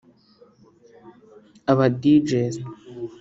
aba 1.71 1.85
Djs 2.01 2.55